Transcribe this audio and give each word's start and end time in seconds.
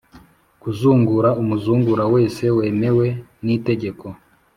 Kuzungura 0.61 1.29
umuzungura 1.41 2.03
wese 2.13 2.43
wemewe 2.57 3.07
n 3.43 3.45
itegeko 3.57 4.05